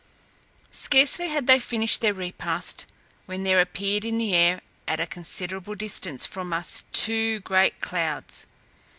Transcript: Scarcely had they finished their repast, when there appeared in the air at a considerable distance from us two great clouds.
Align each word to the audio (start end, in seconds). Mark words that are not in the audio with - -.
Scarcely 0.71 1.27
had 1.27 1.45
they 1.45 1.59
finished 1.59 2.01
their 2.01 2.15
repast, 2.15 2.87
when 3.27 3.43
there 3.43 3.61
appeared 3.61 4.03
in 4.03 4.17
the 4.17 4.33
air 4.33 4.61
at 4.87 4.99
a 4.99 5.05
considerable 5.05 5.75
distance 5.75 6.25
from 6.25 6.51
us 6.53 6.85
two 6.91 7.39
great 7.41 7.81
clouds. 7.81 8.47